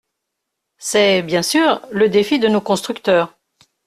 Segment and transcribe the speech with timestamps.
[0.79, 3.37] C’est, bien sûr, le défi de nos constructeurs.